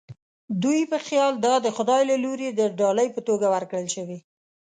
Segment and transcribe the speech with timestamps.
[0.63, 4.17] دوی په خیال دا د خدای له لوري د ډالۍ په توګه ورکړل شوې.